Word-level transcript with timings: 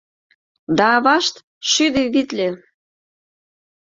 Да 0.77 0.85
авашт— 0.97 1.35
шӱдӧ 1.69 2.03
витле!» 2.13 2.49